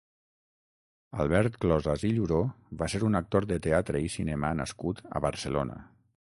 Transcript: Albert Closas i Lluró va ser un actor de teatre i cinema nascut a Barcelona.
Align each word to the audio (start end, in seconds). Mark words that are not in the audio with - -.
Albert 1.25 1.59
Closas 1.65 2.05
i 2.09 2.11
Lluró 2.15 2.39
va 2.81 2.89
ser 2.95 3.03
un 3.11 3.21
actor 3.21 3.49
de 3.53 3.61
teatre 3.69 4.05
i 4.09 4.13
cinema 4.17 4.53
nascut 4.63 5.07
a 5.21 5.27
Barcelona. 5.31 5.83